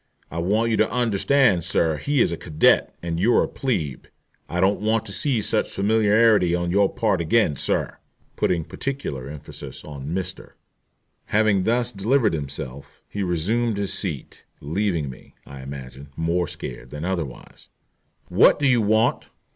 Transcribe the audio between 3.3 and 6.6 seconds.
a 'plebe,' and I don't want to see such familiarity